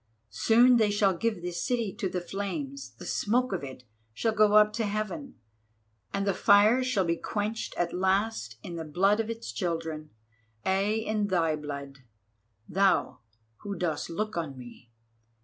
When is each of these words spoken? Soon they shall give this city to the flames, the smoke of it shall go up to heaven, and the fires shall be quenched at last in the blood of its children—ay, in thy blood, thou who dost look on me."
Soon 0.31 0.77
they 0.77 0.89
shall 0.89 1.15
give 1.15 1.43
this 1.43 1.61
city 1.63 1.93
to 1.97 2.09
the 2.09 2.21
flames, 2.21 2.95
the 2.97 3.05
smoke 3.05 3.53
of 3.53 3.63
it 3.63 3.83
shall 4.15 4.31
go 4.33 4.53
up 4.53 4.73
to 4.73 4.85
heaven, 4.87 5.35
and 6.11 6.25
the 6.25 6.33
fires 6.33 6.87
shall 6.87 7.05
be 7.05 7.17
quenched 7.17 7.75
at 7.77 7.93
last 7.93 8.57
in 8.63 8.77
the 8.77 8.83
blood 8.83 9.19
of 9.19 9.29
its 9.29 9.51
children—ay, 9.51 10.93
in 11.05 11.27
thy 11.27 11.55
blood, 11.55 11.99
thou 12.67 13.19
who 13.57 13.75
dost 13.75 14.09
look 14.09 14.35
on 14.35 14.57
me." 14.57 14.89